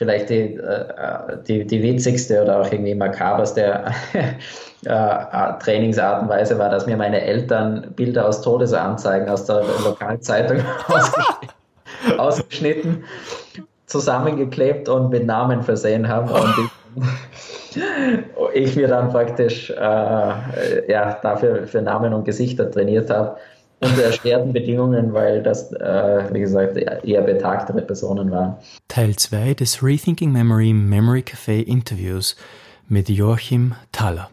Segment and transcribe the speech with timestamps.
[0.00, 3.84] vielleicht die, äh, die, die witzigste oder auch irgendwie makaberste
[4.86, 10.60] äh, Trainingsartenweise war, dass mir meine Eltern Bilder aus Todesanzeigen aus der Lokalzeitung
[12.16, 13.04] ausgeschnitten,
[13.84, 16.30] zusammengeklebt und mit Namen versehen haben.
[16.30, 16.54] Und
[17.74, 17.82] ich,
[18.70, 23.36] ich mir dann praktisch äh, ja, dafür für Namen und Gesichter trainiert habe
[23.80, 28.56] unter erschwerten Bedingungen, weil das, äh, wie gesagt, eher betagtere Personen waren.
[28.88, 32.36] Teil 2 des Rethinking Memory Memory Café Interviews
[32.88, 34.28] mit Joachim Thaler,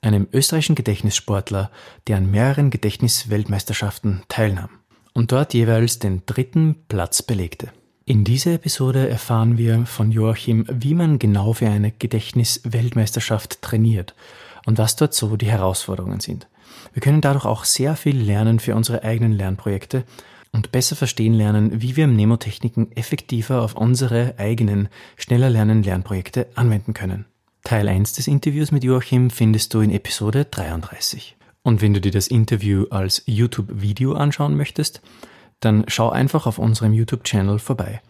[0.00, 1.70] einem österreichischen Gedächtnissportler,
[2.06, 4.70] der an mehreren Gedächtnisweltmeisterschaften teilnahm
[5.12, 7.70] und dort jeweils den dritten Platz belegte.
[8.04, 14.14] In dieser Episode erfahren wir von Joachim, wie man genau für eine Gedächtnisweltmeisterschaft trainiert
[14.66, 16.46] und was dort so die Herausforderungen sind.
[16.94, 20.04] Wir können dadurch auch sehr viel lernen für unsere eigenen Lernprojekte
[20.52, 26.94] und besser verstehen lernen, wie wir Mnemotechniken effektiver auf unsere eigenen, schneller lernen Lernprojekte anwenden
[26.94, 27.26] können.
[27.64, 31.36] Teil 1 des Interviews mit Joachim findest du in Episode 33.
[31.64, 35.02] Und wenn du dir das Interview als YouTube-Video anschauen möchtest,
[35.58, 38.02] dann schau einfach auf unserem YouTube-Channel vorbei.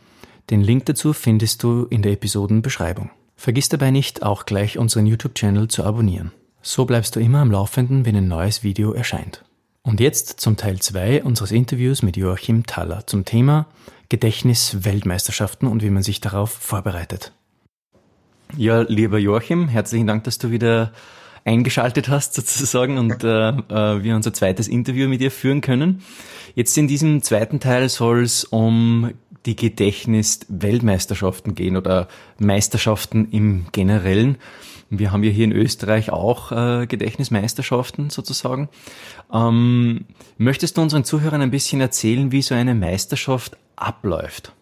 [0.51, 3.11] Den Link dazu findest du in der Episodenbeschreibung.
[3.37, 6.33] Vergiss dabei nicht, auch gleich unseren YouTube-Channel zu abonnieren.
[6.67, 9.45] So bleibst du immer am Laufenden, wenn ein neues Video erscheint.
[9.83, 13.67] Und jetzt zum Teil 2 unseres Interviews mit Joachim Thaler zum Thema
[14.09, 17.33] Gedächtnis-Weltmeisterschaften und wie man sich darauf vorbereitet.
[18.57, 20.93] Ja, lieber Joachim, herzlichen Dank, dass du wieder
[21.45, 26.03] eingeschaltet hast sozusagen und äh, äh, wir unser zweites Interview mit dir führen können.
[26.55, 29.13] Jetzt in diesem zweiten Teil soll es um
[29.45, 34.39] die Gedächtnis-Weltmeisterschaften gehen oder Meisterschaften im Generellen.
[34.99, 38.69] Wir haben ja hier in Österreich auch äh, Gedächtnismeisterschaften sozusagen.
[39.33, 40.07] Ähm,
[40.39, 44.53] möchtest du unseren Zuhörern ein bisschen erzählen, wie so eine Meisterschaft abläuft?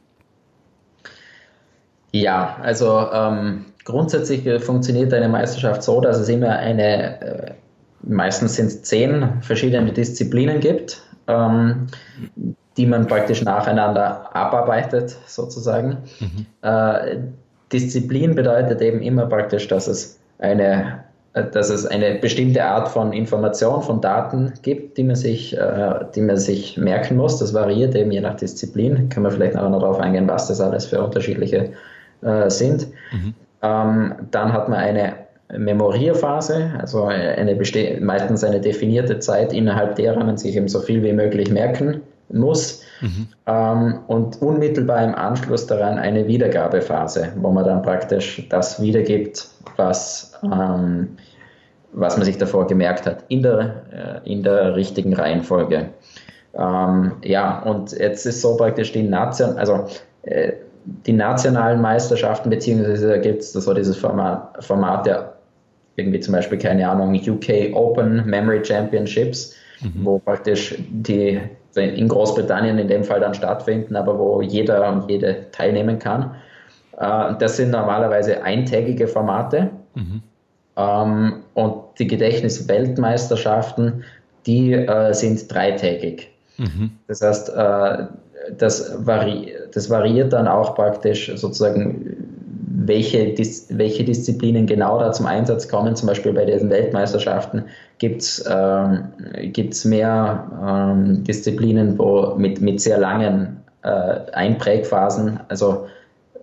[2.12, 7.52] Ja, also ähm, grundsätzlich funktioniert eine Meisterschaft so, dass es immer eine, äh,
[8.02, 11.86] meistens sind es zehn verschiedene Disziplinen gibt, ähm,
[12.76, 15.98] die man praktisch nacheinander abarbeitet, sozusagen.
[16.20, 16.46] Mhm.
[16.62, 17.16] Äh,
[17.72, 23.82] Disziplin bedeutet eben immer praktisch, dass es eine dass es eine bestimmte Art von Information,
[23.82, 27.38] von Daten gibt, die man sich, äh, die man sich merken muss.
[27.38, 29.08] Das variiert eben je nach Disziplin.
[29.08, 31.70] Kann man vielleicht auch noch darauf eingehen, was das alles für unterschiedliche
[32.20, 32.86] äh, sind.
[33.12, 33.34] Mhm.
[33.62, 35.14] Ähm, dann hat man eine
[35.56, 37.58] Memorierphase, also eine
[38.00, 42.82] meistens eine definierte Zeit, innerhalb derer man sich eben so viel wie möglich merken muss.
[43.02, 43.26] Mhm.
[43.46, 50.32] Ähm, und unmittelbar im Anschluss daran eine Wiedergabephase, wo man dann praktisch das wiedergibt, was,
[50.44, 51.16] ähm,
[51.92, 55.90] was man sich davor gemerkt hat, in der, äh, in der richtigen Reihenfolge.
[56.54, 59.86] Ähm, ja, und jetzt ist so praktisch die Nation, also
[60.22, 60.52] äh,
[60.84, 65.32] die nationalen Meisterschaften, beziehungsweise gibt es so dieses Format, Format der
[65.96, 70.04] irgendwie zum Beispiel, keine Ahnung, UK Open Memory Championships, mhm.
[70.04, 71.40] wo praktisch die
[71.76, 76.34] in Großbritannien in dem Fall dann stattfinden, aber wo jeder und jede teilnehmen kann.
[76.98, 79.70] Äh, das sind normalerweise eintägige Formate.
[79.94, 80.22] Mhm.
[80.76, 84.04] Ähm, und die Gedächtnisweltmeisterschaften,
[84.46, 86.30] die äh, sind dreitägig.
[86.58, 86.92] Mhm.
[87.08, 88.06] Das heißt, äh,
[88.58, 92.16] das, vari das variiert dann auch praktisch sozusagen,
[92.84, 95.94] welche, Dis welche Disziplinen genau da zum Einsatz kommen.
[95.94, 97.64] Zum Beispiel bei diesen Weltmeisterschaften
[98.02, 103.88] gibt es ähm, mehr ähm, Disziplinen wo mit, mit sehr langen äh,
[104.32, 105.86] Einprägphasen, also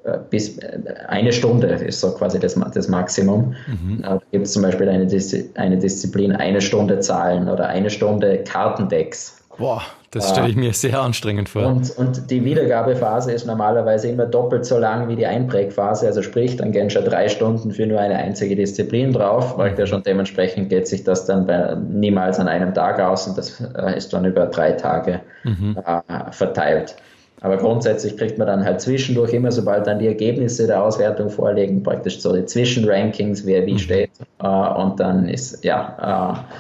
[0.06, 3.56] äh, bis äh, eine Stunde ist so quasi das, das Maximum.
[3.68, 4.02] Mhm.
[4.03, 8.41] Da gibt es zum Beispiel eine, Diszi eine Disziplin, eine Stunde Zahlen oder eine Stunde
[8.46, 9.44] Kartendecks.
[9.59, 9.81] Boah,
[10.12, 11.68] das stelle ich mir sehr anstrengend vor.
[11.68, 16.08] Und, und die Wiedergabephase ist normalerweise immer doppelt so lang wie die Einprägphase.
[16.08, 19.86] Also sprich, dann gehen schon drei Stunden für nur eine einzige Disziplin drauf, weil ja
[19.86, 23.97] schon dementsprechend geht sich das dann bei, niemals an einem Tag aus und das äh,
[23.97, 25.78] ist dann über drei Tage mhm.
[25.86, 26.96] äh, verteilt.
[27.41, 31.84] Aber grundsätzlich kriegt man dann halt zwischendurch immer, sobald dann die Ergebnisse der Auswertung vorliegen,
[31.84, 33.79] praktisch so die Zwischenrankings, wer wie mhm.
[33.79, 34.12] steht.
[34.41, 36.53] Äh, und dann ist, ja, äh,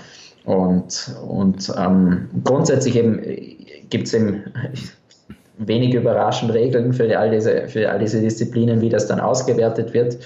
[0.45, 3.21] und, und ähm, grundsätzlich eben
[3.89, 4.43] gibt es eben
[5.57, 10.17] wenig überraschend Regeln für all, diese, für all diese Disziplinen, wie das dann ausgewertet wird.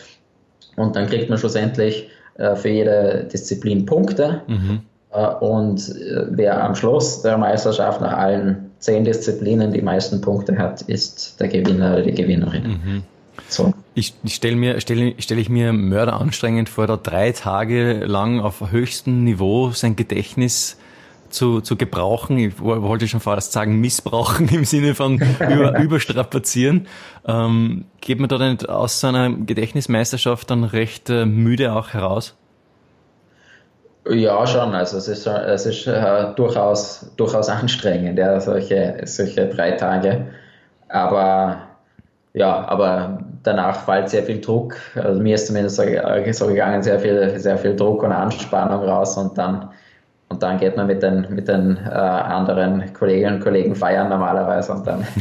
[0.75, 4.41] Und dann kriegt man schlussendlich äh, für jede Disziplin Punkte.
[4.47, 4.81] Mhm.
[5.11, 10.57] Äh, und äh, wer am Schluss der Meisterschaft nach allen zehn Disziplinen die meisten Punkte
[10.57, 12.63] hat, ist der Gewinner oder die Gewinnerin.
[12.63, 13.03] Mhm.
[13.47, 13.73] So.
[13.93, 18.39] Ich, ich stelle mir, stelle stell ich mir Mörder anstrengend vor, da drei Tage lang
[18.39, 20.77] auf höchstem Niveau sein Gedächtnis
[21.33, 26.87] zu, zu gebrauchen, ich wollte schon fast sagen missbrauchen im Sinne von über, überstrapazieren.
[27.27, 32.35] Ähm, geht man da nicht aus so einer Gedächtnismeisterschaft dann recht äh, müde auch heraus?
[34.07, 34.75] Ja, schon.
[34.75, 40.27] Also es ist, es ist äh, durchaus, durchaus anstrengend, ja, solche, solche drei Tage.
[40.89, 41.67] Aber
[42.33, 44.75] ja, aber danach fällt sehr viel Druck.
[44.95, 45.83] Also mir ist zumindest so,
[46.31, 49.69] so gegangen, sehr viel, sehr viel Druck und Anspannung raus und dann
[50.33, 54.71] und dann geht man mit den, mit den äh, anderen Kolleginnen und Kollegen feiern normalerweise
[54.73, 55.01] und dann,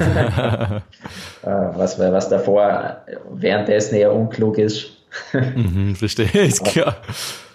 [1.42, 1.46] äh,
[1.76, 2.96] was, was davor
[3.30, 5.04] währenddessen eher unklug ist.
[5.34, 6.96] mhm, verstehe, ist klar.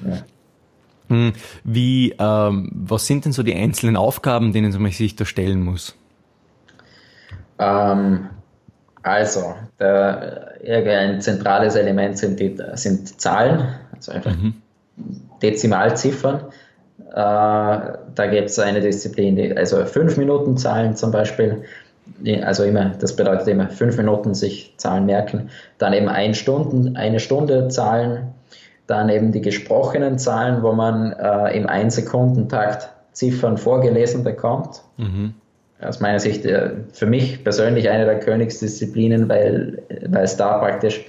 [0.06, 0.18] Ja.
[1.10, 1.34] Hm,
[1.64, 5.96] wie, ähm, was sind denn so die einzelnen Aufgaben, denen man sich da stellen muss?
[7.58, 8.30] Ähm,
[9.10, 14.54] also, der, ein zentrales Element sind, die, sind Zahlen, also einfach mhm.
[15.42, 16.46] Dezimalziffern.
[17.12, 21.64] Äh, da gibt es eine Disziplin, die, also fünf Minuten Zahlen zum Beispiel.
[22.44, 25.50] Also immer, das bedeutet immer fünf Minuten sich Zahlen merken.
[25.78, 28.34] Dann eben ein Stunden, eine Stunde Zahlen
[28.88, 34.82] dann eben die gesprochenen Zahlen, wo man äh, im Ein-Sekunden-Takt Ziffern vorgelesen bekommt.
[34.96, 35.34] Mhm.
[35.82, 41.06] Aus meiner Sicht äh, für mich persönlich eine der Königsdisziplinen, weil, weil es da praktisch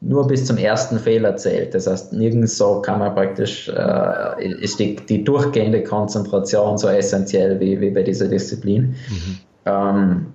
[0.00, 1.74] nur bis zum ersten Fehler zählt.
[1.74, 7.58] Das heißt, nirgends so kann man praktisch, äh, ist die, die durchgehende Konzentration so essentiell
[7.60, 8.96] wie, wie bei dieser Disziplin.
[9.08, 9.38] Mhm.
[9.64, 10.26] Ähm,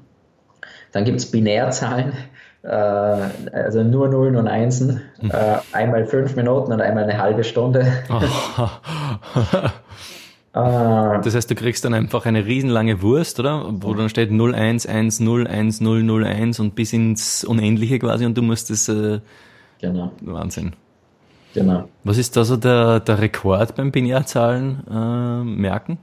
[0.92, 2.14] dann gibt es Binärzahlen.
[2.64, 5.32] Äh, also nur Nullen und Einsen, mhm.
[5.32, 7.86] äh, einmal fünf Minuten und einmal eine halbe Stunde.
[10.52, 11.22] Ah.
[11.24, 13.66] das heißt, du kriegst dann einfach eine riesenlange Wurst, oder?
[13.70, 19.20] Wo dann steht 01101001 und bis ins Unendliche quasi und du musst das äh,
[19.80, 20.12] genau.
[20.22, 20.74] Wahnsinn.
[21.54, 21.88] Genau.
[22.04, 26.00] Was ist da so der, der Rekord beim Binärzahlen äh, merken?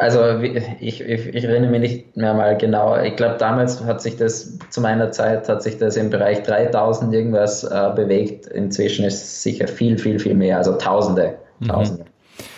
[0.00, 3.00] also ich, ich, ich, erinnere mich nicht mehr mal genau.
[3.00, 7.14] Ich glaube, damals hat sich das, zu meiner Zeit, hat sich das im Bereich 3000
[7.14, 8.46] irgendwas äh, bewegt.
[8.46, 11.36] Inzwischen ist es sicher viel, viel, viel mehr, also Tausende.
[11.60, 11.68] Mhm.
[11.68, 12.04] Tausende.
[12.04, 12.07] Mhm.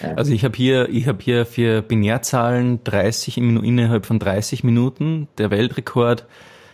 [0.02, 0.14] Ja.
[0.14, 5.50] Also ich habe hier, ich habe hier für Binärzahlen 30 innerhalb von 30 Minuten, der
[5.50, 6.26] Weltrekord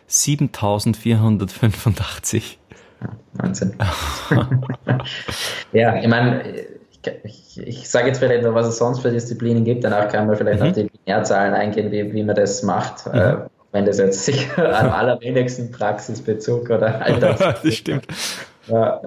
[0.07, 2.59] 7485.
[3.35, 3.75] Wahnsinn.
[5.73, 6.43] ja, ich meine,
[7.25, 10.37] ich, ich sage jetzt vielleicht noch, was es sonst für Disziplinen gibt, danach kann man
[10.37, 10.69] vielleicht mhm.
[10.69, 13.07] auf die Binärzahlen eingehen, wie, wie man das macht.
[13.07, 13.19] Mhm.
[13.19, 13.37] Äh,
[13.73, 17.39] wenn das jetzt sicher am allerwenigsten Praxisbezug oder Alltags.
[17.63, 18.07] das stimmt.
[18.69, 19.01] Ja,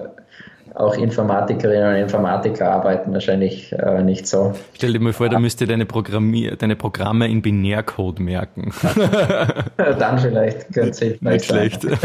[0.74, 4.54] auch Informatikerinnen und Informatiker arbeiten wahrscheinlich äh, nicht so.
[4.74, 8.72] Stell dir mal vor, da müsst ihr deine, Programmier deine Programme in Binärcode merken.
[9.76, 11.86] Dann vielleicht hilfreich Nicht schlecht.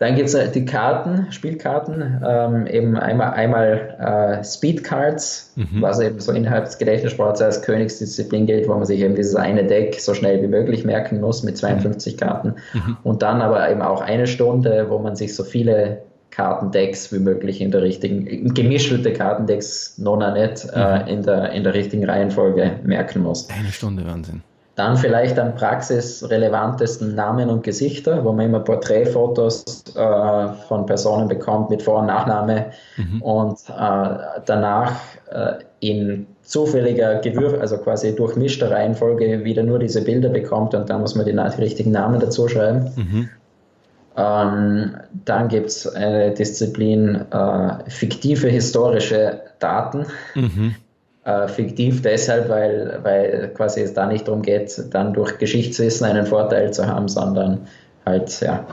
[0.00, 5.82] Dann gibt es die Karten, Spielkarten, ähm, eben einmal, einmal äh, Speedcards, mhm.
[5.82, 9.66] was eben so innerhalb des Gedächtnissports als Königsdisziplin gilt, wo man sich eben dieses eine
[9.66, 12.18] Deck so schnell wie möglich merken muss mit 52 mhm.
[12.18, 12.54] Karten.
[12.72, 12.96] Mhm.
[13.02, 16.00] Und dann aber eben auch eine Stunde, wo man sich so viele
[16.30, 21.06] Kartendecks wie möglich in der richtigen, gemischelte Kartendecks, nona nicht, äh, mhm.
[21.06, 23.48] äh, in, der, in der richtigen Reihenfolge merken muss.
[23.50, 24.42] Eine Stunde Wahnsinn.
[24.76, 31.68] Dann vielleicht am praxisrelevantesten Namen und Gesichter, wo man immer Porträtfotos äh, von Personen bekommt
[31.68, 33.20] mit Vor- und Nachname mhm.
[33.20, 34.92] und äh, danach
[35.30, 41.00] äh, in zufälliger Gewürf, also quasi durchmischter Reihenfolge wieder nur diese Bilder bekommt und dann
[41.00, 42.90] muss man die, die richtigen Namen dazu schreiben.
[42.96, 43.28] Mhm.
[44.16, 50.06] Ähm, dann gibt es eine Disziplin äh, fiktive historische Daten.
[50.34, 50.74] Mhm.
[51.24, 56.26] Äh, fiktiv deshalb, weil, weil quasi es da nicht darum geht, dann durch Geschichtswissen einen
[56.26, 57.68] Vorteil zu haben, sondern
[58.06, 58.64] halt, ja.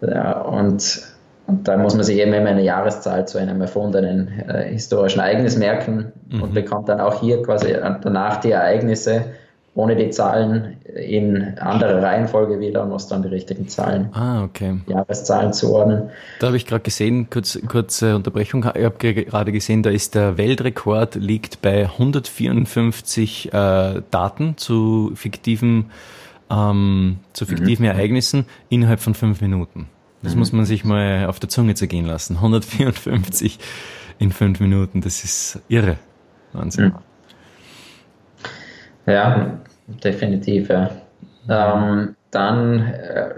[0.00, 1.02] ja und,
[1.46, 5.56] und da muss man sich eben immer eine Jahreszahl zu einem erfundenen äh, historischen Ereignis
[5.56, 6.42] merken mhm.
[6.42, 7.72] und bekommt dann auch hier quasi
[8.02, 9.26] danach die Ereignisse
[9.74, 14.80] ohne die Zahlen in andere Reihenfolge wieder und muss dann die richtigen Zahlen, ah, okay.
[14.86, 16.10] Jahreszahlen zuordnen.
[16.40, 20.36] Da habe ich gerade gesehen, kurz, kurze Unterbrechung, ich habe gerade gesehen, da ist der
[20.36, 25.90] Weltrekord liegt bei 154 äh, Daten zu fiktiven,
[26.50, 27.92] ähm, zu fiktiven mhm.
[27.92, 29.88] Ereignissen innerhalb von fünf Minuten.
[30.22, 30.40] Das mhm.
[30.40, 32.36] muss man sich mal auf der Zunge zergehen lassen.
[32.36, 33.58] 154
[34.18, 35.96] in fünf Minuten, das ist irre.
[36.52, 36.88] Wahnsinn.
[36.88, 37.11] Mhm.
[39.06, 40.90] Ja, definitiv, ja.
[41.48, 43.30] Ähm, dann äh,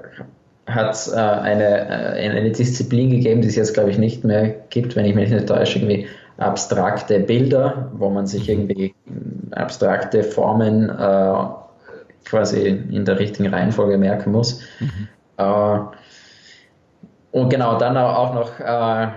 [0.67, 4.49] hat es äh, eine, äh, eine Disziplin gegeben, die es jetzt, glaube ich, nicht mehr
[4.71, 6.07] gibt, wenn ich mich nicht täusche, irgendwie
[6.37, 8.95] abstrakte Bilder, wo man sich irgendwie
[9.53, 11.35] abstrakte Formen äh,
[12.25, 14.61] quasi in der richtigen Reihenfolge merken muss.
[14.81, 15.09] Mhm.
[15.37, 15.79] Äh,
[17.31, 19.09] und genau, dann auch noch äh,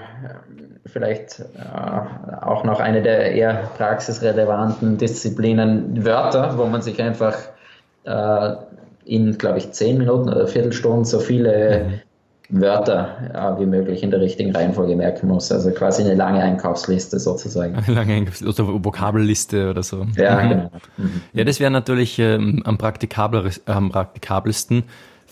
[0.87, 7.35] vielleicht äh, auch noch eine der eher praxisrelevanten Disziplinen Wörter, wo man sich einfach
[8.05, 8.55] äh,
[9.05, 12.61] in, glaube ich, zehn Minuten oder Viertelstunden so viele mhm.
[12.61, 15.51] Wörter äh, wie möglich in der richtigen Reihenfolge merken muss.
[15.51, 17.75] Also quasi eine lange Einkaufsliste sozusagen.
[17.75, 20.05] Eine lange Einkaufsliste oder Vokabelliste oder so.
[20.15, 20.49] Ja, mhm.
[20.49, 20.71] genau.
[20.97, 21.21] Mhm.
[21.33, 22.77] Ja, das wäre natürlich ähm, am,
[23.65, 24.83] am praktikabelsten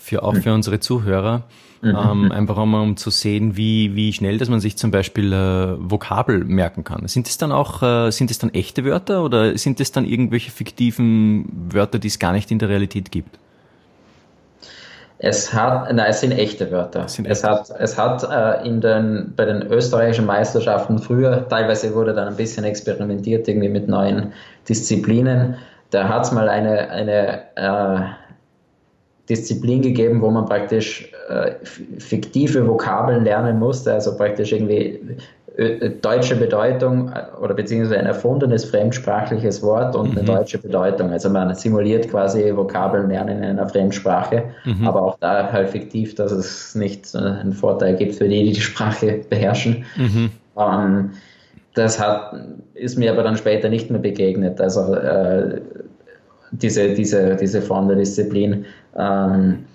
[0.05, 0.55] für auch für mhm.
[0.55, 1.43] unsere Zuhörer.
[1.81, 1.97] Mhm.
[1.97, 5.75] Ähm, einfach einmal um zu sehen, wie, wie schnell, dass man sich zum Beispiel äh,
[5.79, 7.07] Vokabel merken kann.
[7.07, 10.51] Sind es dann auch, äh, sind es dann echte Wörter oder sind es dann irgendwelche
[10.51, 13.37] fiktiven Wörter, die es gar nicht in der Realität gibt?
[15.17, 17.07] Es hat, nein, es sind echte Wörter.
[17.07, 22.13] Sind es, hat, es hat äh, in den, bei den österreichischen Meisterschaften früher, teilweise wurde
[22.13, 24.33] dann ein bisschen experimentiert irgendwie mit neuen
[24.69, 25.55] Disziplinen.
[25.89, 28.24] Da hat es mal eine, eine äh,
[29.29, 31.53] Disziplin gegeben, wo man praktisch äh,
[31.99, 34.99] fiktive Vokabeln lernen musste, also praktisch irgendwie
[35.57, 40.17] äh, deutsche Bedeutung äh, oder beziehungsweise ein erfundenes fremdsprachliches Wort und mhm.
[40.17, 41.11] eine deutsche Bedeutung.
[41.11, 44.87] Also man simuliert quasi Vokabeln lernen in einer Fremdsprache, mhm.
[44.87, 48.61] aber auch da halt fiktiv, dass es nicht einen Vorteil gibt für die, die die
[48.61, 49.85] Sprache beherrschen.
[49.95, 50.31] Mhm.
[50.57, 51.11] Ähm,
[51.73, 52.33] das hat,
[52.73, 54.59] ist mir aber dann später nicht mehr begegnet.
[54.61, 55.61] Also äh,
[56.61, 58.65] diese, diese, diese Form der Disziplin.
[58.97, 59.65] Ähm,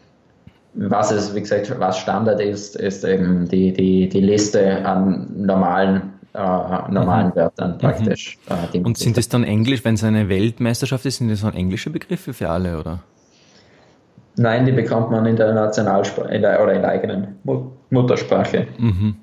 [0.75, 6.13] was es, wie gesagt, was Standard ist, ist eben die, die, die Liste an normalen,
[6.33, 7.37] äh, normalen mhm.
[7.37, 8.39] Wörtern praktisch.
[8.49, 8.81] Mhm.
[8.81, 11.91] Äh, Und sind es dann Englisch, wenn es eine Weltmeisterschaft ist, sind das dann englische
[11.91, 13.01] Begriffe für alle, oder?
[14.37, 17.37] Nein, die bekommt man in der Nationalsprache in der, oder in der eigenen
[17.91, 18.69] Muttersprache.
[18.79, 19.17] Mhm.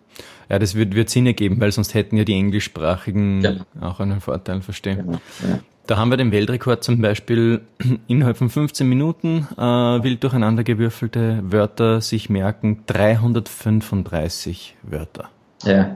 [0.49, 3.63] Ja, das wird, wird Sinn ergeben, weil sonst hätten ja die Englischsprachigen genau.
[3.81, 4.97] auch einen Vorteil, verstehen.
[4.97, 5.17] Genau.
[5.41, 5.59] Ja.
[5.87, 7.61] Da haben wir den Weltrekord zum Beispiel
[8.07, 15.29] innerhalb von 15 Minuten äh, wild durcheinandergewürfelte Wörter sich merken, 335 Wörter.
[15.63, 15.95] Ja,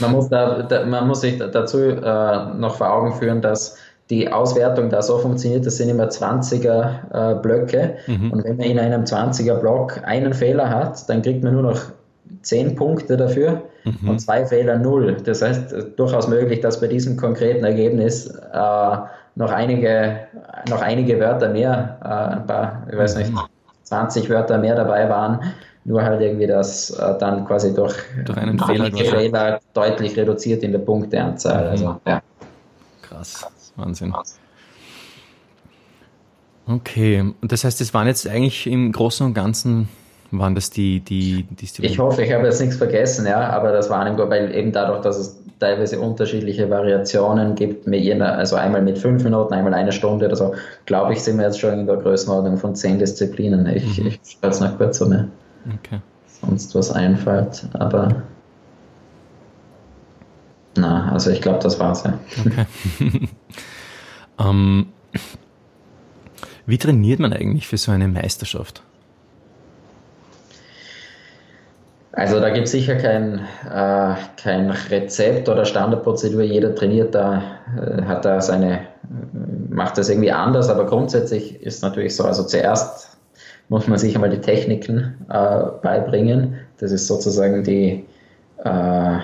[0.00, 3.76] man muss, da, da man muss sich dazu äh, noch vor Augen führen, dass
[4.10, 8.32] die Auswertung da so funktioniert, das sind immer 20er äh, Blöcke mhm.
[8.32, 11.80] und wenn man in einem 20er Block einen Fehler hat, dann kriegt man nur noch
[12.42, 14.10] 10 Punkte dafür mhm.
[14.10, 15.16] und zwei Fehler null.
[15.24, 18.96] Das heißt, durchaus möglich, dass bei diesem konkreten Ergebnis äh,
[19.34, 20.20] noch, einige,
[20.68, 23.32] noch einige Wörter mehr, äh, ein paar, ich weiß nicht,
[23.84, 25.40] 20 Wörter mehr dabei waren.
[25.84, 30.70] Nur halt irgendwie das äh, dann quasi durch, durch einen Fehler, Fehler deutlich reduziert in
[30.70, 31.64] der Punkteanzahl.
[31.64, 31.70] Mhm.
[31.70, 32.22] Also, ja.
[33.02, 33.46] Krass,
[33.76, 34.14] Wahnsinn.
[36.66, 39.88] Okay, und das heißt, es waren jetzt eigentlich im Großen und Ganzen
[40.32, 43.90] waren das die, die, die Ich hoffe, ich habe jetzt nichts vergessen, ja, aber das
[43.90, 47.86] waren im weil eben dadurch, dass es teilweise unterschiedliche Variationen gibt,
[48.20, 50.54] also einmal mit fünf Minuten, einmal eine Stunde oder so,
[50.86, 53.66] glaube ich, sind wir jetzt schon in der Größenordnung von zehn Disziplinen.
[53.66, 54.08] Ich, mhm.
[54.08, 55.28] ich schaue jetzt noch kurz, ob mir
[55.78, 56.00] okay.
[56.40, 58.22] sonst was einfällt, aber
[60.76, 62.18] na, also ich glaube, das war's ja.
[62.40, 63.28] Okay.
[64.38, 64.86] um, ähm,
[66.64, 68.82] wie trainiert man eigentlich für so eine Meisterschaft?
[72.12, 76.42] Also da gibt es sicher kein, äh, kein Rezept oder Standardprozedur.
[76.42, 77.42] Jeder trainiert da,
[77.74, 78.80] äh, hat da seine,
[79.70, 83.16] macht das irgendwie anders, aber grundsätzlich ist natürlich so, also zuerst
[83.70, 86.58] muss man sich einmal die Techniken äh, beibringen.
[86.78, 88.04] Das ist sozusagen die,
[88.62, 89.18] äh,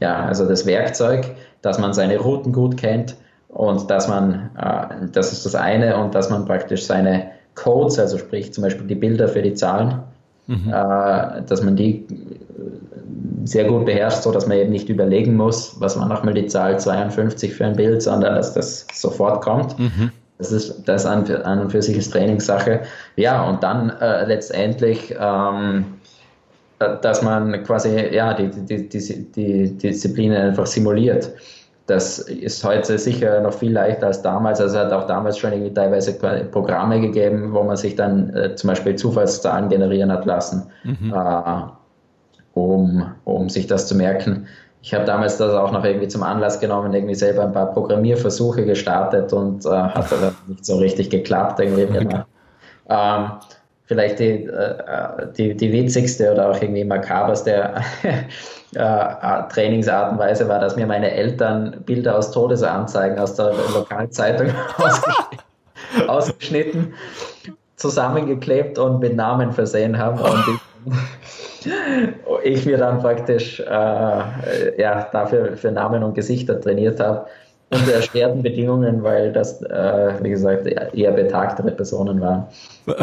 [0.00, 1.24] ja, also das Werkzeug,
[1.62, 3.14] dass man seine Routen gut kennt
[3.46, 8.18] und dass man, äh, das ist das eine, und dass man praktisch seine Codes, also
[8.18, 10.02] sprich zum Beispiel die Bilder für die Zahlen,
[10.48, 10.68] mhm.
[10.68, 12.04] äh, dass man die
[13.44, 16.78] sehr gut beherrscht, so dass man eben nicht überlegen muss, was war nochmal die Zahl
[16.78, 19.78] 52 für ein Bild, sondern dass das sofort kommt.
[19.78, 20.10] Mhm.
[20.38, 22.80] Das ist das an, an und für sich ist Trainingssache.
[23.16, 25.84] Ja, und dann äh, letztendlich, ähm,
[26.78, 31.30] äh, dass man quasi ja, die, die, die, die Disziplinen einfach simuliert.
[31.88, 34.60] Das ist heute sicher noch viel leichter als damals.
[34.60, 36.12] Also es hat auch damals schon irgendwie teilweise
[36.50, 41.14] Programme gegeben, wo man sich dann äh, zum Beispiel Zufallszahlen generieren hat lassen, mhm.
[41.14, 41.62] äh,
[42.52, 44.46] um, um sich das zu merken.
[44.82, 48.66] Ich habe damals das auch noch irgendwie zum Anlass genommen, irgendwie selber ein paar Programmierversuche
[48.66, 51.58] gestartet und äh, hat aber nicht so richtig geklappt.
[51.58, 51.84] Irgendwie.
[51.84, 52.22] Okay.
[52.90, 53.30] Ähm,
[53.86, 57.76] vielleicht die, äh, die, die witzigste oder auch irgendwie makaberste
[58.74, 64.48] äh, Trainingsartenweise war, dass mir meine Eltern Bilder aus Todesanzeigen aus der Lokalzeitung
[66.08, 66.92] ausgeschnitten,
[67.76, 70.20] zusammengeklebt und mit Namen versehen haben.
[70.20, 70.60] Und
[71.64, 77.26] ich, ich mir dann praktisch äh, ja, dafür für Namen und Gesichter trainiert habe.
[77.70, 82.46] Unter erschwerten Bedingungen, weil das, äh, wie gesagt, eher betagtere Personen waren.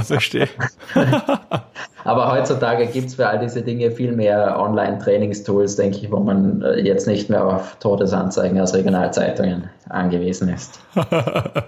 [0.01, 0.47] Verstehe.
[2.03, 6.61] Aber heutzutage gibt es für all diese Dinge viel mehr Online-Trainingstools, denke ich, wo man
[6.61, 10.79] äh, jetzt nicht mehr auf Todesanzeigen aus Regionalzeitungen angewiesen ist.
[10.95, 11.63] das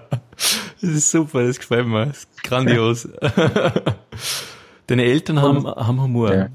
[0.80, 2.06] ist super, das gefällt mir.
[2.06, 3.08] Das ist grandios.
[4.88, 6.34] Deine Eltern haben, haben Humor.
[6.34, 6.46] Ja.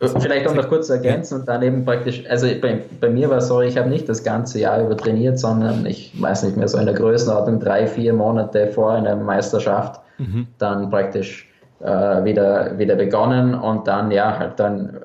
[0.00, 3.46] Vielleicht auch noch kurz ergänzen und dann eben praktisch, also bei, bei mir war es
[3.46, 6.78] so, ich habe nicht das ganze Jahr über trainiert, sondern ich weiß nicht mehr, so
[6.78, 10.48] in der Größenordnung drei, vier Monate vor einer Meisterschaft mhm.
[10.58, 11.48] dann praktisch
[11.80, 14.98] äh, wieder, wieder begonnen und dann, ja, halt dann,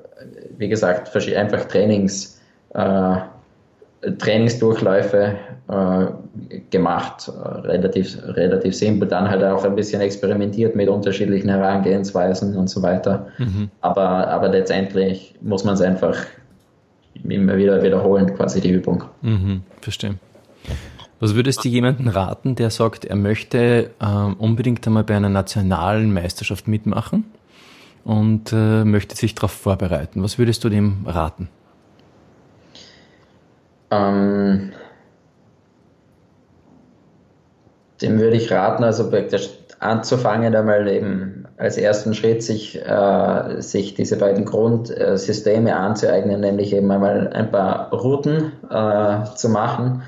[0.58, 2.42] wie gesagt, einfach Trainings,
[2.74, 3.15] äh,
[4.17, 5.36] Trainingsdurchläufe
[5.69, 6.05] äh,
[6.69, 12.69] gemacht, äh, relativ, relativ simpel, dann halt auch ein bisschen experimentiert mit unterschiedlichen Herangehensweisen und
[12.69, 13.27] so weiter.
[13.38, 13.69] Mhm.
[13.81, 16.17] Aber, aber letztendlich muss man es einfach
[17.24, 19.03] immer wieder wiederholen, quasi die Übung.
[19.22, 20.15] Mhm, verstehe.
[21.19, 26.12] Was würdest du jemanden raten, der sagt, er möchte äh, unbedingt einmal bei einer nationalen
[26.13, 27.25] Meisterschaft mitmachen
[28.03, 30.22] und äh, möchte sich darauf vorbereiten?
[30.22, 31.48] Was würdest du dem raten?
[33.94, 34.72] Ähm,
[38.02, 43.94] dem würde ich raten, also praktisch anzufangen, einmal eben als ersten Schritt sich, äh, sich
[43.94, 50.04] diese beiden Grundsysteme anzueignen, nämlich eben einmal ein paar Routen äh, zu machen.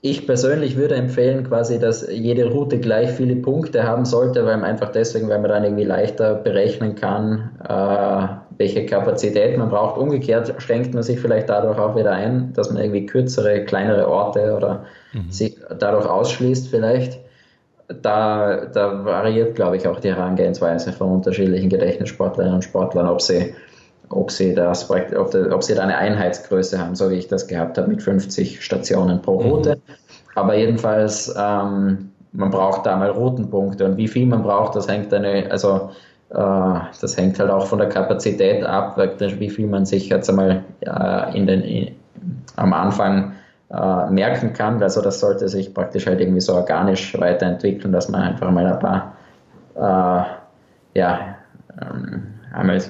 [0.00, 4.70] Ich persönlich würde empfehlen, quasi, dass jede Route gleich viele Punkte haben sollte, weil man
[4.70, 9.98] einfach deswegen, weil man dann irgendwie leichter berechnen kann, äh, welche Kapazität man braucht.
[9.98, 14.54] Umgekehrt schränkt man sich vielleicht dadurch auch wieder ein, dass man irgendwie kürzere, kleinere Orte
[14.56, 15.30] oder mhm.
[15.30, 17.18] sich dadurch ausschließt vielleicht.
[18.02, 23.54] Da, da variiert, glaube ich, auch die Herangehensweise von unterschiedlichen Gedächtnissportlerinnen und Sportlern, ob sie,
[24.08, 27.88] ob sie, das, ob, sie da eine Einheitsgröße haben, so wie ich das gehabt habe,
[27.88, 29.50] mit 50 Stationen pro mhm.
[29.50, 29.76] Route.
[29.76, 29.92] Mhm.
[30.34, 35.14] Aber jedenfalls, ähm, man braucht da mal Routenpunkte und wie viel man braucht, das hängt
[35.14, 35.90] eine, also
[36.28, 41.36] das hängt halt auch von der Kapazität ab, wie viel man sich jetzt einmal äh,
[41.36, 41.94] in den, in,
[42.56, 43.32] am Anfang
[43.70, 44.82] äh, merken kann.
[44.82, 48.78] Also das sollte sich praktisch halt irgendwie so organisch weiterentwickeln, dass man einfach mal ein
[48.78, 49.12] paar,
[49.74, 51.36] äh, ja,
[51.80, 52.80] ähm, einmal,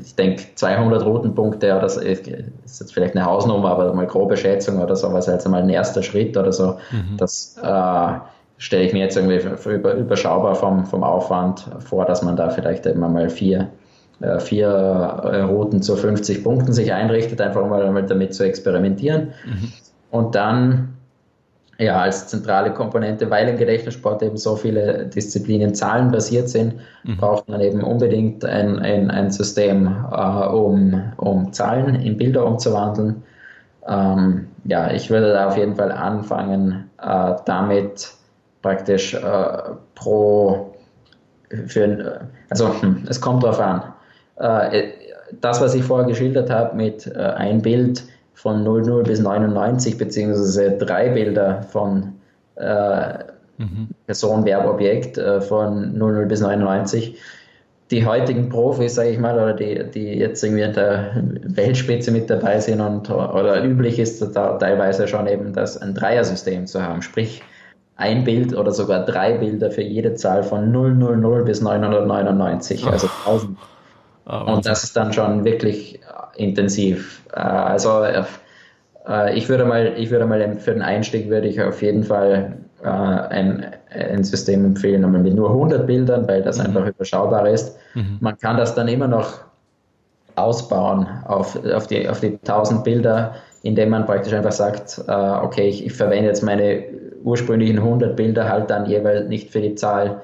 [0.00, 4.80] ich denke 200 Routenpunkte, oder so, ist jetzt vielleicht eine Hausnummer, aber mal grobe Schätzung
[4.80, 7.16] oder sowas als einmal ein erster Schritt oder so, mhm.
[7.18, 8.12] das äh,
[8.60, 12.84] stelle ich mir jetzt irgendwie über, überschaubar vom, vom Aufwand vor, dass man da vielleicht
[12.84, 13.70] immer mal vier,
[14.20, 19.32] äh, vier äh, Routen zu 50 Punkten sich einrichtet, einfach mal damit zu experimentieren.
[19.46, 19.72] Mhm.
[20.10, 20.90] Und dann
[21.78, 27.16] ja, als zentrale Komponente, weil im Gedächtnissport eben so viele Disziplinen zahlenbasiert sind, mhm.
[27.16, 33.22] braucht man eben unbedingt ein, ein, ein System, äh, um, um Zahlen in Bilder umzuwandeln.
[33.88, 38.19] Ähm, ja, ich würde da auf jeden Fall anfangen, äh, damit
[38.62, 39.58] praktisch äh,
[39.94, 40.74] pro,
[41.66, 43.82] für, also hm, es kommt darauf an.
[44.36, 44.88] Äh,
[45.40, 48.02] das, was ich vorher geschildert habe mit äh, ein Bild
[48.34, 52.14] von 00 bis 99, beziehungsweise drei Bilder von
[52.56, 53.18] äh,
[53.58, 53.88] mhm.
[54.06, 57.18] Person, Verb, Objekt äh, von 00 bis 99,
[57.90, 61.10] die heutigen Profis, sage ich mal, oder die, die jetzt irgendwie in der
[61.42, 66.66] Weltspitze mit dabei sind und oder üblich ist da teilweise schon eben das ein Dreiersystem
[66.66, 67.42] zu haben, sprich
[68.00, 73.58] ein Bild oder sogar drei Bilder für jede Zahl von 000 bis 999, also 1000.
[74.26, 77.22] Oh, und das ist dann schon wirklich äh, intensiv.
[77.32, 78.24] Äh, also äh,
[79.34, 83.66] ich würde mal, ich würde mal für den Einstieg würde ich auf jeden Fall ein,
[83.90, 86.66] ein System empfehlen, mit nur 100 Bildern, weil das mhm.
[86.66, 87.76] einfach überschaubar ist.
[87.94, 88.16] Mhm.
[88.20, 89.40] Man kann das dann immer noch
[90.36, 95.84] ausbauen auf, auf, die, auf die 1000 Bilder, indem man praktisch einfach sagt, okay, ich,
[95.86, 96.84] ich verwende jetzt meine
[97.24, 100.22] ursprünglichen 100 Bilder halt dann jeweils nicht für die Zahl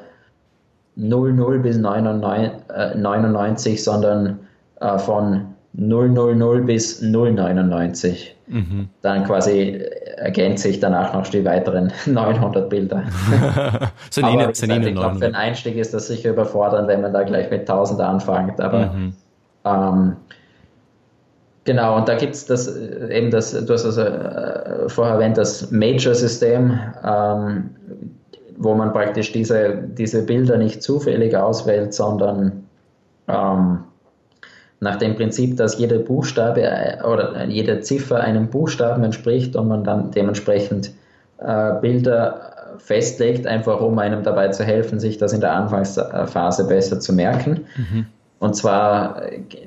[0.96, 4.38] 00 bis 99, äh, sondern
[4.80, 8.34] äh, von 000 bis 099.
[8.48, 8.88] Mhm.
[9.02, 9.82] Dann quasi
[10.16, 13.02] ergänze ich danach noch die weiteren 900 Bilder.
[14.10, 17.24] so aber gesagt, ich glaube, für den Einstieg ist das sicher überfordernd, wenn man da
[17.24, 18.60] gleich mit 1000 anfängt.
[18.60, 19.12] Aber mhm.
[19.64, 20.16] ähm,
[21.66, 24.02] Genau, und da gibt es das äh, eben das, du hast also
[24.88, 27.70] vorher erwähnt, das Major-System, ähm,
[28.56, 32.64] wo man praktisch diese, diese Bilder nicht zufällig auswählt, sondern
[33.28, 33.80] ähm,
[34.80, 39.84] nach dem Prinzip, dass jeder Buchstabe äh, oder jede Ziffer einem Buchstaben entspricht und man
[39.84, 40.92] dann dementsprechend
[41.38, 47.00] äh, Bilder festlegt, einfach um einem dabei zu helfen, sich das in der Anfangsphase besser
[47.00, 47.64] zu merken.
[47.76, 48.06] Mhm.
[48.38, 49.22] Und zwar,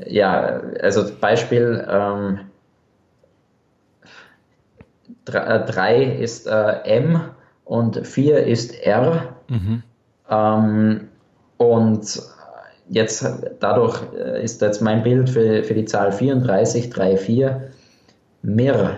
[0.06, 2.40] ja, also Beispiel, ähm,
[5.26, 7.22] 3 äh, ist äh, M
[7.66, 9.36] und 4 ist R.
[9.48, 9.84] Mhm.
[10.30, 11.08] Ähm,
[11.58, 12.22] und
[12.90, 13.26] jetzt
[13.60, 17.72] dadurch äh, ist jetzt mein Bild für, für die Zahl 34, 3, 4
[18.42, 18.98] Mir.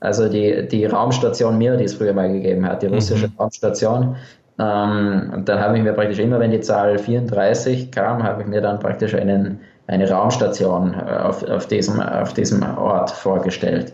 [0.00, 3.34] Also die, die Raumstation Mir, die es früher mal gegeben hat, die russische mhm.
[3.38, 4.16] Raumstation.
[4.58, 8.60] Ähm, dann habe ich mir praktisch immer, wenn die Zahl 34 kam, habe ich mir
[8.60, 13.92] dann praktisch einen, eine Raumstation äh, auf, auf, diesem, auf diesem Ort vorgestellt.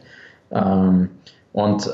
[0.53, 1.09] Ähm,
[1.53, 1.91] und,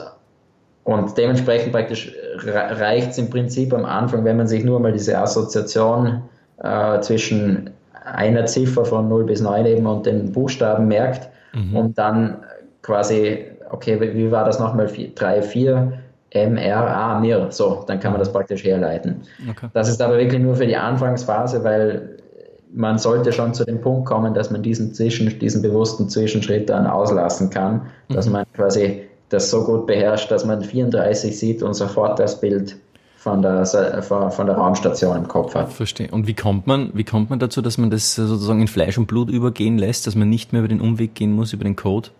[0.84, 2.12] und dementsprechend praktisch
[2.44, 6.22] reicht es im Prinzip am Anfang, wenn man sich nur mal diese Assoziation
[6.62, 7.70] äh, zwischen
[8.04, 11.76] einer Ziffer von 0 bis 9 eben und den Buchstaben merkt mhm.
[11.76, 12.38] und dann
[12.82, 14.90] quasi, okay, wie war das nochmal?
[15.14, 15.92] 3, 4,
[16.34, 19.22] MRA, Mir, so, dann kann man das praktisch herleiten.
[19.48, 19.68] Okay.
[19.72, 22.18] Das ist aber wirklich nur für die Anfangsphase, weil
[22.72, 26.86] man sollte schon zu dem Punkt kommen, dass man diesen, Zwischen, diesen bewussten Zwischenschritt dann
[26.86, 28.14] auslassen kann, mhm.
[28.14, 32.76] dass man quasi das so gut beherrscht, dass man 34 sieht und sofort das Bild
[33.16, 35.72] von der, von der Raumstation im Kopf hat.
[35.72, 36.08] Verstehe.
[36.10, 39.06] Und wie kommt man, wie kommt man dazu, dass man das sozusagen in Fleisch und
[39.06, 42.10] Blut übergehen lässt, dass man nicht mehr über den Umweg gehen muss, über den Code?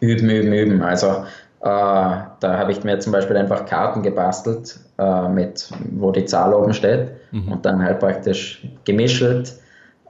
[0.00, 0.82] Üben, üben, üben.
[0.82, 1.24] Also
[1.62, 6.74] da habe ich mir zum Beispiel einfach Karten gebastelt, äh, mit, wo die Zahl oben
[6.74, 7.52] steht mhm.
[7.52, 9.54] und dann halt praktisch gemischelt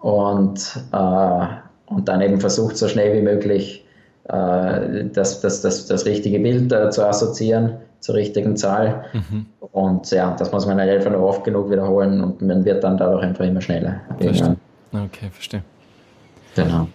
[0.01, 0.59] und,
[0.93, 1.47] äh,
[1.87, 3.87] und dann eben versucht, so schnell wie möglich
[4.29, 9.05] äh, das, das, das, das richtige Bild äh, zu assoziieren zur richtigen Zahl.
[9.13, 9.47] Mhm.
[9.61, 12.97] Und ja, das muss man halt einfach nur oft genug wiederholen und man wird dann
[12.97, 14.01] dadurch einfach immer schneller.
[14.19, 14.57] Verstehe.
[14.93, 15.63] Okay, verstehe.
[16.55, 16.89] Genau.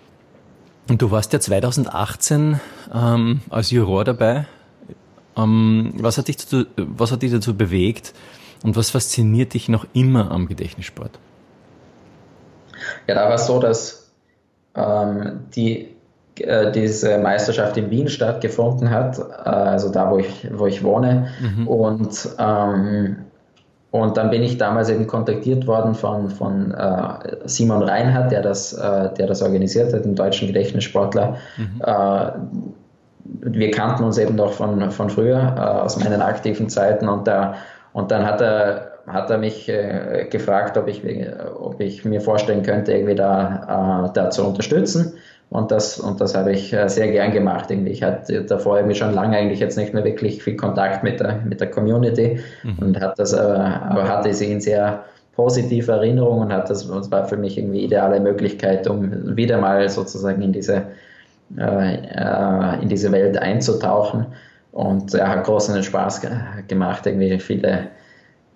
[0.90, 2.60] Und du warst ja 2018
[2.94, 4.46] ähm, als Juror dabei.
[5.36, 8.14] Ähm, was, hat dich dazu, was hat dich dazu bewegt
[8.64, 11.12] und was fasziniert dich noch immer am Gedächtnissport?
[13.06, 14.12] Ja, da war es so, dass
[14.76, 15.96] ähm, die
[16.40, 21.30] äh, diese Meisterschaft in Wien stattgefunden hat, äh, also da, wo ich, wo ich wohne.
[21.42, 21.68] Mhm.
[21.68, 23.18] Und, ähm,
[24.02, 28.74] und dann bin ich damals eben kontaktiert worden von, von äh, Simon Reinhardt, der das,
[28.74, 31.36] äh, der das organisiert hat, dem deutschen Gedächtnissportler.
[31.58, 31.82] Mhm.
[31.82, 32.32] Äh,
[33.58, 37.10] wir kannten uns eben noch von, von früher, äh, aus meinen aktiven Zeiten.
[37.10, 37.56] Und, da,
[37.94, 39.72] und dann hat er, hat er mich
[40.30, 41.02] gefragt, ob ich,
[41.58, 45.14] ob ich mir vorstellen könnte, irgendwie da, da zu unterstützen.
[45.50, 47.72] Und das, und das habe ich äh, sehr gern gemacht.
[47.72, 47.92] Irgendwie.
[47.92, 51.42] Ich hatte davor irgendwie schon lange eigentlich jetzt nicht mehr wirklich viel Kontakt mit der,
[51.46, 52.80] mit der Community mhm.
[52.80, 55.06] und hat das, äh, aber hatte sie in sehr
[55.36, 59.88] positive Erinnerung und hat das, das war für mich irgendwie ideale Möglichkeit, um wieder mal
[59.88, 60.84] sozusagen in diese,
[61.58, 64.26] äh, in diese Welt einzutauchen.
[64.74, 66.22] Und ja, hat großen Spaß
[66.68, 67.88] gemacht, irgendwie viele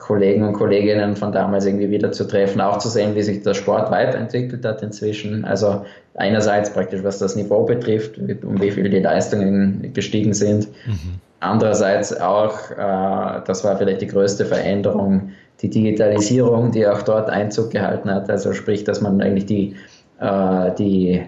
[0.01, 3.53] Kollegen und Kolleginnen von damals irgendwie wieder zu treffen, auch zu sehen, wie sich der
[3.53, 5.45] Sport weiterentwickelt hat inzwischen.
[5.45, 5.85] Also
[6.15, 10.67] einerseits praktisch, was das Niveau betrifft, um wie viel die Leistungen gestiegen sind.
[10.87, 11.19] Mhm.
[11.39, 15.29] Andererseits auch, äh, das war vielleicht die größte Veränderung,
[15.61, 18.29] die Digitalisierung, die auch dort Einzug gehalten hat.
[18.29, 19.75] Also sprich, dass man eigentlich die,
[20.19, 21.21] äh, die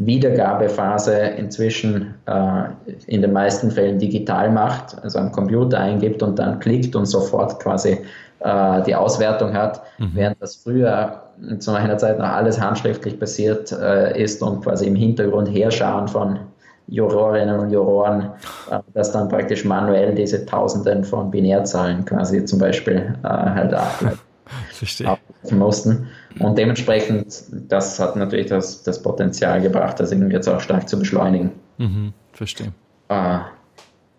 [0.00, 2.64] Wiedergabephase inzwischen äh,
[3.06, 7.58] in den meisten Fällen digital macht, also am Computer eingibt und dann klickt und sofort
[7.60, 7.98] quasi
[8.40, 10.10] äh, die Auswertung hat, mhm.
[10.14, 11.22] während das früher
[11.58, 16.38] zu meiner Zeit noch alles handschriftlich passiert äh, ist und quasi im Hintergrund Heerscharen von
[16.88, 18.30] Jurorinnen und Juroren,
[18.70, 23.74] äh, dass dann praktisch manuell diese Tausenden von Binärzahlen quasi zum Beispiel äh, halt
[24.70, 25.18] Verstehe.
[25.50, 26.06] mussten.
[26.40, 30.98] Und dementsprechend, das hat natürlich das, das Potenzial gebracht, das irgendwie jetzt auch stark zu
[30.98, 31.52] beschleunigen.
[31.78, 32.72] Mhm, verstehe.
[33.08, 33.38] Äh,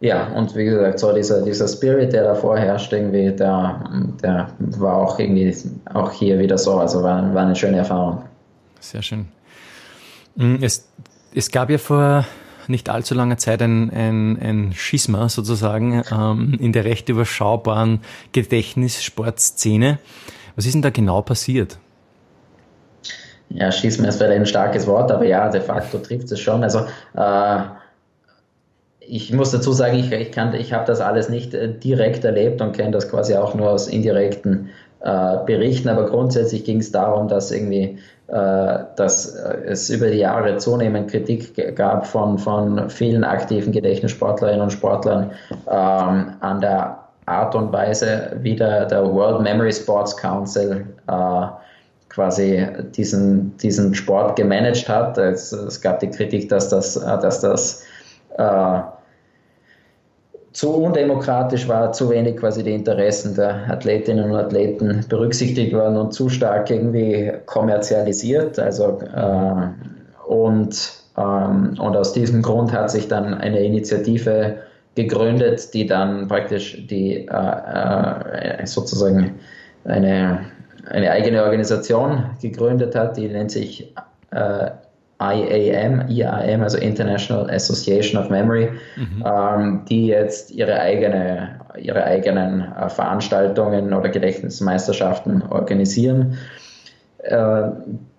[0.02, 3.84] ja, und wie gesagt, so dieser, dieser Spirit, der da vorherrscht, irgendwie, der,
[4.24, 5.54] der war auch irgendwie
[5.94, 6.78] auch hier wieder so.
[6.78, 8.24] Also war, war eine schöne Erfahrung.
[8.80, 9.28] Sehr schön.
[10.36, 10.88] Mhm, es,
[11.34, 12.26] es gab ja vor
[12.68, 18.02] nicht allzu langer Zeit ein, ein, ein Schisma sozusagen ähm, in der recht überschaubaren
[18.32, 20.00] Gedächtnissportszene.
[20.56, 21.80] Was ist denn da genau passiert?
[23.50, 26.64] Ja, Schisma ist vielleicht ein starkes Wort, aber ja, de facto trifft es schon.
[26.64, 26.80] Also
[27.16, 27.60] äh,
[29.00, 32.74] ich muss dazu sagen, ich, ich, ich habe das alles nicht äh, direkt erlebt und
[32.74, 34.70] kenne das quasi auch nur aus indirekten
[35.02, 39.34] äh, Berichten, aber grundsätzlich ging es darum, dass irgendwie äh, dass
[39.66, 45.32] es über die Jahre zunehmend Kritik gab von, von vielen aktiven Gedächtnissportlerinnen und Sportlern
[45.68, 51.46] ähm, an der Art und Weise, wie der, der World Memory Sports Council äh,
[52.20, 55.18] quasi diesen, diesen Sport gemanagt hat.
[55.18, 57.86] Es, es, gab die Kritik, dass das, dass das
[58.38, 58.82] äh,
[60.52, 66.12] zu undemokratisch war, zu wenig quasi die Interessen der Athletinnen und Athleten berücksichtigt worden und
[66.14, 68.60] zu stark irgendwie kommerzialisiert.
[68.60, 69.68] Also äh,
[70.28, 74.58] und, Ähm, und aus diesem Grund hat sich dann eine Initiative
[74.96, 79.36] gegründet, die dann praktisch die äh, äh, sozusagen
[79.86, 80.40] eine,
[80.88, 83.94] eine eigene Organisation gegründet hat, die nennt sich
[84.32, 84.70] äh,
[85.22, 89.24] IAM, IAM, also International Association of Memory, mhm.
[89.26, 96.38] ähm, die jetzt ihre, eigene, ihre eigenen äh, Veranstaltungen oder Gedächtnismeisterschaften organisieren.
[97.24, 97.70] Äh,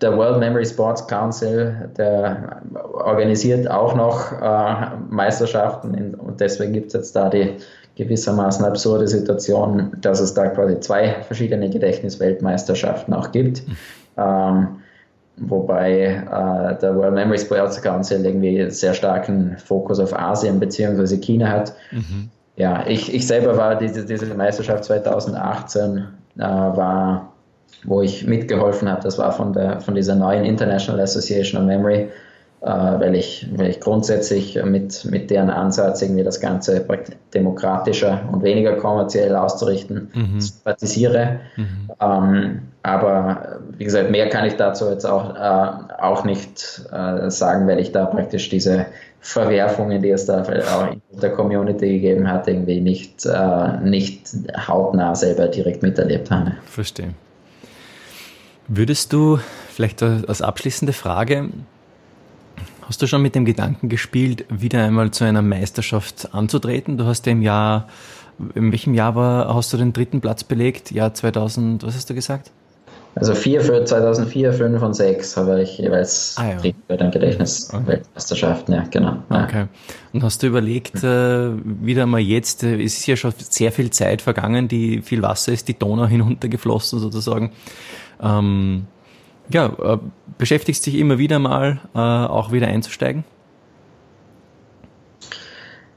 [0.03, 2.61] der World Memory Sports Council, der
[2.93, 7.57] organisiert auch noch äh, Meisterschaften und deswegen gibt es jetzt da die
[7.97, 13.67] gewissermaßen absurde Situation, dass es da quasi zwei verschiedene Gedächtnisweltmeisterschaften auch gibt.
[13.67, 13.77] Mhm.
[14.19, 14.69] Ähm,
[15.39, 21.17] wobei äh, der World Memory Sports Council irgendwie sehr starken Fokus auf Asien bzw.
[21.19, 21.75] China hat.
[21.91, 22.31] Mhm.
[22.57, 27.30] Ja, ich, ich selber war diese, diese Meisterschaft 2018 äh, war,
[27.85, 29.03] wo ich mitgeholfen habe.
[29.03, 32.09] Das war von der von dieser neuen International Association of Memory,
[32.61, 36.85] äh, weil ich weil ich grundsätzlich mit mit deren Ansatz irgendwie das Ganze
[37.33, 40.41] demokratischer und weniger kommerziell auszurichten mhm.
[40.41, 41.41] sympathisiere.
[41.57, 41.91] Mhm.
[42.01, 47.69] Ähm, aber wie gesagt, mehr kann ich dazu jetzt auch, äh, auch nicht äh, sagen,
[47.69, 48.87] weil ich da praktisch diese
[49.21, 54.29] Verwerfungen, die es da auch in der Community gegeben hat, irgendwie nicht, äh, nicht
[54.67, 56.53] hautnah selber direkt miterlebt habe.
[56.65, 57.11] Verstehe.
[58.73, 61.49] Würdest du vielleicht als abschließende Frage,
[62.83, 66.97] hast du schon mit dem Gedanken gespielt, wieder einmal zu einer Meisterschaft anzutreten?
[66.97, 67.89] Du hast ja im Jahr,
[68.55, 70.93] in welchem Jahr war, hast du den dritten Platz belegt?
[70.93, 72.53] Jahr 2000, was hast du gesagt?
[73.17, 76.73] Also vier für 2004, 5 und 6 habe ich jeweils ah, ja.
[76.87, 79.17] bei den Gedächtnisweltmeisterschaften, ja, genau.
[79.31, 79.45] Ja.
[79.47, 79.67] Okay.
[80.13, 83.91] Und hast du überlegt, äh, wieder mal jetzt, äh, es ist ja schon sehr viel
[83.91, 87.51] Zeit vergangen, die viel Wasser ist die Donau hinuntergeflossen sozusagen.
[88.23, 88.87] Ähm,
[89.49, 89.99] ja, äh,
[90.39, 93.25] beschäftigst dich immer wieder mal, äh, auch wieder einzusteigen?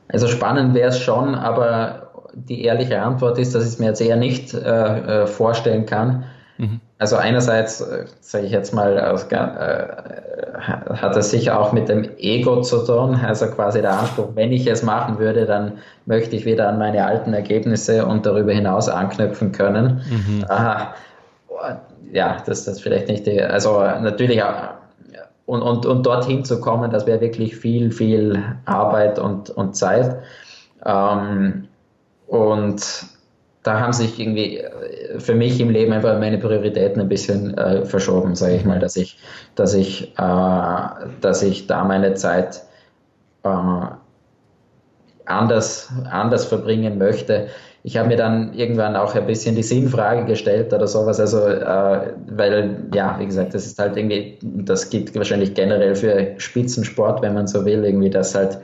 [0.08, 4.02] Also spannend wäre es schon, aber die ehrliche Antwort ist, dass ich es mir jetzt
[4.02, 6.26] eher nicht äh, äh vorstellen kann
[6.58, 6.80] Mhm.
[7.00, 12.62] Also einerseits, äh, sage ich jetzt mal, äh, hat es sicher auch mit dem Ego
[12.62, 15.74] zu tun, also quasi der Anspruch, wenn ich es machen würde, dann
[16.06, 20.02] möchte ich wieder an meine alten Ergebnisse und darüber hinaus anknüpfen können.
[20.10, 20.46] Mhm.
[20.48, 20.94] Aha,
[22.14, 24.42] ja, das ist vielleicht nicht die, also natürlich
[25.46, 30.18] und, und, und dorthin zu kommen, das wäre wirklich viel, viel Arbeit und, und Zeit.
[30.86, 31.68] Ähm,
[32.28, 32.82] und
[33.64, 37.86] da haben sich irgendwie äh, für mich im Leben einfach meine Prioritäten ein bisschen äh,
[37.86, 39.18] verschoben, sage ich mal, dass ich,
[39.56, 40.88] dass ich, äh,
[41.22, 42.64] dass ich da meine Zeit
[43.44, 43.86] äh,
[45.26, 47.48] anders, anders verbringen möchte.
[47.86, 52.14] Ich habe mir dann irgendwann auch ein bisschen die Sinnfrage gestellt oder sowas, also äh,
[52.28, 57.34] weil ja, wie gesagt, das ist halt irgendwie, das gilt wahrscheinlich generell für Spitzensport, wenn
[57.34, 58.60] man so will, irgendwie, dass halt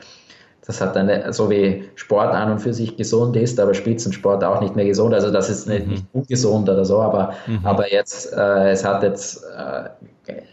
[0.70, 4.62] das hat eine, so wie Sport an und für sich gesund ist, aber Spitzensport auch
[4.62, 5.16] nicht mehr gesund.
[5.16, 5.94] Also das ist nicht, mhm.
[5.94, 7.62] nicht ungesund oder so, aber, mhm.
[7.64, 9.90] aber jetzt, äh, es hat jetzt, äh,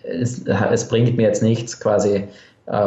[0.05, 2.24] es, es bringt mir jetzt nichts quasi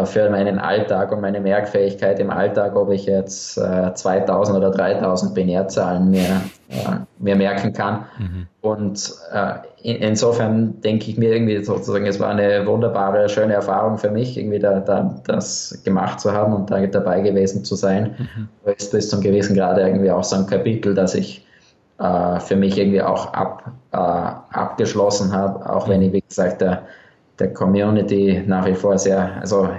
[0.05, 5.33] für meinen Alltag und meine Merkfähigkeit im Alltag, ob ich jetzt äh, 2000 oder 3000
[5.33, 8.05] Binärzahlen mir, äh, mir merken kann.
[8.17, 8.47] Mhm.
[8.59, 13.97] Und äh, in, insofern denke ich mir irgendwie sozusagen, es war eine wunderbare, schöne Erfahrung
[13.97, 18.15] für mich, irgendwie da, da das gemacht zu haben und da dabei gewesen zu sein.
[18.17, 18.73] Mhm.
[18.75, 21.45] Ist bis zum gewissen Grade irgendwie auch so ein Kapitel, das ich
[21.99, 26.83] äh, für mich irgendwie auch ab, äh, abgeschlossen habe, auch wenn ich, wie gesagt, der
[27.39, 29.69] der Community nach wie vor sehr, also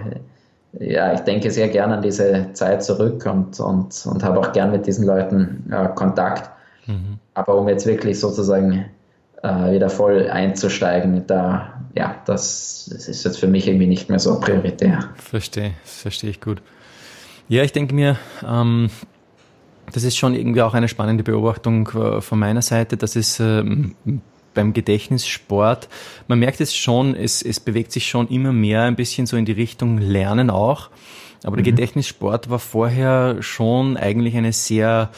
[0.78, 4.70] ja, ich denke sehr gerne an diese Zeit zurück und, und, und habe auch gern
[4.70, 6.50] mit diesen Leuten äh, Kontakt.
[6.86, 7.18] Mhm.
[7.34, 8.86] Aber um jetzt wirklich sozusagen
[9.42, 14.18] äh, wieder voll einzusteigen, da, ja, das, das, ist jetzt für mich irgendwie nicht mehr
[14.18, 15.10] so prioritär.
[15.16, 16.62] Verstehe, verstehe ich gut.
[17.48, 18.90] Ja, ich denke mir, ähm,
[19.92, 23.96] das ist schon irgendwie auch eine spannende Beobachtung äh, von meiner Seite, dass es ähm,
[24.54, 25.88] beim Gedächtnissport,
[26.28, 29.44] man merkt es schon, es, es bewegt sich schon immer mehr ein bisschen so in
[29.44, 30.90] die Richtung Lernen auch.
[31.44, 31.62] Aber mhm.
[31.62, 35.10] der Gedächtnissport war vorher schon eigentlich eine sehr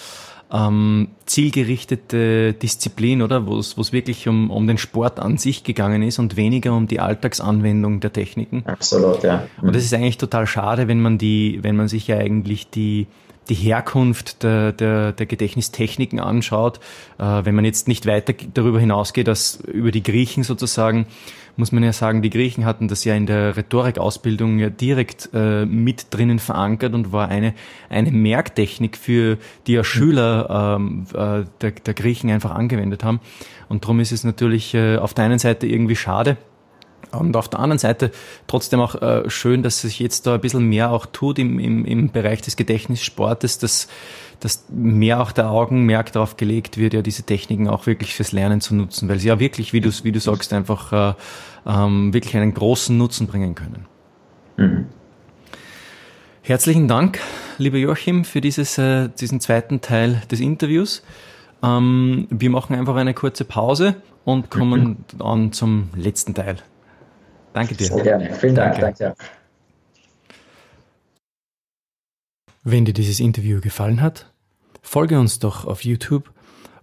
[0.52, 3.46] ähm, zielgerichtete Disziplin, oder?
[3.46, 6.74] Wo es, wo es wirklich um, um den Sport an sich gegangen ist und weniger
[6.74, 8.62] um die Alltagsanwendung der Techniken.
[8.66, 9.48] Absolut, ja.
[9.60, 9.68] Mhm.
[9.68, 13.06] Und das ist eigentlich total schade, wenn man die, wenn man sich ja eigentlich die
[13.48, 16.78] die Herkunft der, der, der Gedächtnistechniken anschaut,
[17.18, 21.06] äh, wenn man jetzt nicht weiter darüber hinausgeht, als über die Griechen sozusagen,
[21.56, 25.66] muss man ja sagen, die Griechen hatten das ja in der Rhetorikausbildung ja direkt äh,
[25.66, 27.54] mit drinnen verankert und war eine,
[27.90, 33.20] eine Merktechnik, für die ja Schüler ähm, äh, der, der Griechen einfach angewendet haben.
[33.68, 36.36] Und darum ist es natürlich äh, auf der einen Seite irgendwie schade,
[37.10, 38.10] Und auf der anderen Seite
[38.46, 41.84] trotzdem auch äh, schön, dass sich jetzt da ein bisschen mehr auch tut im, im,
[41.84, 43.88] im Bereich des Gedächtnissportes, dass,
[44.40, 48.60] dass mehr auch der Augenmerk darauf gelegt wird, ja diese Techniken auch wirklich fürs Lernen
[48.60, 51.14] zu nutzen, weil sie ja wirklich, wie du, wie du sagst, einfach äh,
[51.66, 53.86] ähm, wirklich einen großen Nutzen bringen können.
[54.56, 54.86] Mhm.
[56.44, 57.20] Herzlichen Dank,
[57.58, 61.02] lieber Joachim, für dieses, äh, diesen zweiten Teil des Interviews.
[61.62, 65.22] Ähm, wir machen einfach eine kurze Pause und kommen mhm.
[65.22, 66.56] an zum letzten Teil.
[67.52, 67.86] Danke dir.
[67.86, 68.34] Sehr gerne.
[68.34, 68.78] Vielen Dank.
[68.78, 69.04] Danke.
[69.04, 69.16] danke.
[72.64, 74.32] Wenn dir dieses Interview gefallen hat,
[74.82, 76.32] folge uns doch auf YouTube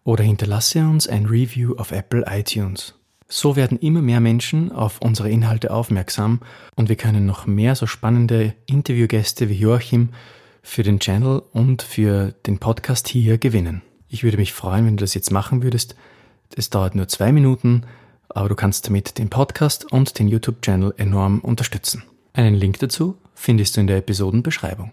[0.04, 2.96] oder hinterlasse uns ein Review auf Apple iTunes.
[3.28, 6.42] So werden immer mehr Menschen auf unsere Inhalte aufmerksam
[6.76, 10.10] und wir können noch mehr so spannende Interviewgäste wie Joachim
[10.64, 13.82] für den Channel und für den Podcast hier gewinnen.
[14.08, 15.96] Ich würde mich freuen, wenn du das jetzt machen würdest.
[16.56, 17.84] Es dauert nur zwei Minuten
[18.30, 22.04] aber du kannst damit den Podcast und den YouTube-Channel enorm unterstützen.
[22.34, 24.92] Einen Link dazu findest du in der Episodenbeschreibung.